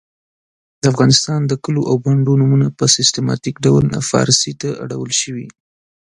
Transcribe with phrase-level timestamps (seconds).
[0.81, 5.47] د افغانستان د کلو او بانډو نومونه په سیستماتیک ډول پاړسي ته اړول سوي.